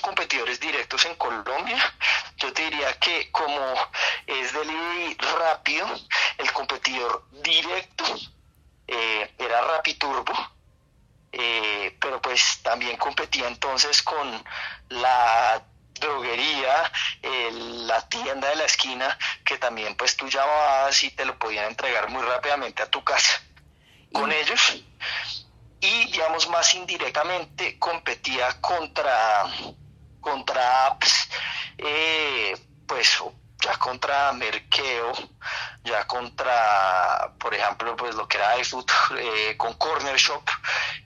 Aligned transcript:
competidores 0.00 0.60
directos 0.60 1.04
en 1.04 1.14
Colombia. 1.16 1.78
Yo 2.36 2.52
te 2.52 2.62
diría 2.62 2.92
que 2.98 3.30
como 3.30 3.74
es 4.26 4.52
delivery 4.52 5.16
rápido, 5.38 5.86
el 6.38 6.52
competidor 6.52 7.24
directo 7.42 8.04
eh, 8.86 9.34
era 9.38 9.60
Rapiturbo, 9.62 10.34
eh, 11.32 11.96
pero 12.00 12.20
pues 12.20 12.60
también 12.62 12.96
competía 12.96 13.46
entonces 13.48 14.02
con 14.02 14.44
la 14.88 15.62
droguería, 15.94 16.92
la 17.22 18.06
tienda 18.08 18.48
de 18.48 18.56
la 18.56 18.64
esquina, 18.64 19.18
que 19.44 19.58
también 19.58 19.96
pues 19.96 20.16
tú 20.16 20.28
llamabas 20.28 21.02
y 21.02 21.10
te 21.10 21.24
lo 21.24 21.38
podían 21.38 21.66
entregar 21.66 22.08
muy 22.10 22.22
rápidamente 22.22 22.82
a 22.82 22.90
tu 22.90 23.02
casa. 23.02 23.42
Con 24.12 24.30
ellos 24.32 24.82
digamos 26.26 26.48
más 26.48 26.74
indirectamente 26.74 27.78
competía 27.78 28.60
contra 28.60 29.44
contra 30.20 30.86
apps 30.86 31.28
eh, 31.78 32.56
pues 32.84 33.22
ya 33.60 33.78
contra 33.78 34.32
Merkeo 34.32 35.12
ya 35.84 36.04
contra 36.08 37.32
por 37.38 37.54
ejemplo 37.54 37.94
pues 37.94 38.16
lo 38.16 38.26
que 38.26 38.38
era 38.38 38.58
iFood 38.58 38.90
eh, 39.18 39.56
con 39.56 39.74
Corner 39.74 40.16
Shop 40.16 40.42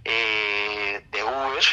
eh, 0.04 1.04
de 1.10 1.23
Uber 1.23 1.64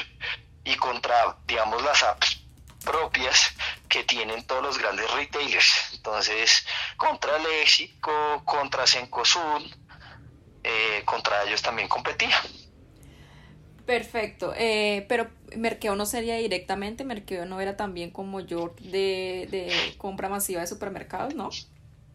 y 0.65 0.75
contra 0.75 1.37
digamos 1.45 1.81
las 1.83 2.03
apps 2.03 2.41
propias 2.83 3.53
que 3.87 4.03
tienen 4.03 4.45
todos 4.45 4.61
los 4.61 4.77
grandes 4.77 5.09
retailers. 5.11 5.93
Entonces 5.93 6.67
contra 6.97 7.37
Lexico 7.37 8.43
contra 8.43 8.85
Cencosud 8.85 9.63
contra 11.05 11.43
ellos 11.43 11.61
también 11.61 11.87
competía 11.87 12.37
Perfecto, 13.87 14.53
eh, 14.57 15.05
pero 15.07 15.29
Merkeo 15.55 15.95
no 15.95 16.05
sería 16.05 16.35
directamente, 16.35 17.05
Merkeo 17.05 17.45
no 17.45 17.61
era 17.61 17.77
también 17.77 18.11
como 18.11 18.41
yo 18.41 18.75
de, 18.81 19.95
compra 19.97 20.27
masiva 20.27 20.59
de 20.59 20.67
supermercados, 20.67 21.33
¿no? 21.35 21.49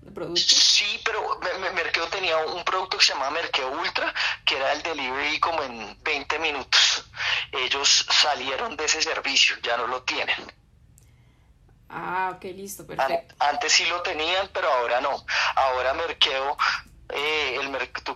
De 0.03 0.11
productos. 0.11 0.45
Sí, 0.45 1.01
pero 1.03 1.41
Merkeo 1.75 2.07
tenía 2.09 2.37
un 2.45 2.63
producto 2.63 2.99
que 2.99 3.05
se 3.07 3.15
llama 3.15 3.31
Merkeo 3.31 3.73
Ultra, 3.81 4.13
que 4.45 4.57
era 4.57 4.75
el 4.75 4.83
delivery 4.83 5.41
como 5.41 5.63
en 5.63 5.97
20 6.03 6.39
minutos. 6.41 7.07
Ellos 7.53 8.07
salieron 8.11 8.77
de 8.77 8.85
ese 8.85 9.01
servicio, 9.01 9.57
ya 9.63 9.79
no 9.79 9.87
lo 9.87 10.03
tienen. 10.03 10.53
Ah, 11.89 12.35
ok, 12.37 12.45
listo, 12.55 12.87
perfecto. 12.87 13.35
Antes 13.39 13.73
sí 13.73 13.87
lo 13.87 14.03
tenían, 14.03 14.51
pero 14.53 14.71
ahora 14.71 15.01
no. 15.01 15.25
Ahora 15.57 15.95
Merkeo 15.95 16.59
eh, 17.15 17.52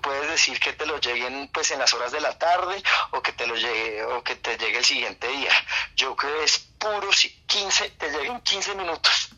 puedes 0.06 0.30
decir 0.30 0.60
que 0.60 0.72
te 0.72 0.86
lo 0.86 1.00
lleguen 1.00 1.50
pues 1.52 1.72
en 1.72 1.80
las 1.80 1.92
horas 1.92 2.12
de 2.12 2.20
la 2.20 2.38
tarde 2.38 2.80
o 3.10 3.20
que 3.20 3.32
te 3.32 3.44
lo 3.44 3.56
llegue 3.56 4.04
o 4.04 4.22
que 4.22 4.36
te 4.36 4.56
llegue 4.56 4.78
el 4.78 4.84
siguiente 4.84 5.26
día. 5.26 5.50
Yo 5.96 6.14
creo 6.14 6.38
que 6.38 6.44
es 6.44 6.58
puro 6.78 7.10
15, 7.46 7.90
te 7.90 8.10
lleguen 8.10 8.40
15 8.40 8.76
minutos. 8.76 9.30